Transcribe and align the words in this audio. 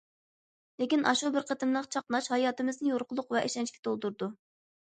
لېكىن 0.83 1.03
ئاشۇ 1.11 1.29
بىر 1.35 1.45
قېتىملىق 1.51 1.89
چاقناش 1.97 2.31
ھاياتىمىزنى 2.35 2.91
يورۇقلۇق 2.95 3.33
ۋە 3.37 3.47
ئىشەنچكە 3.51 3.87
تولدۇرىدۇ. 3.89 4.33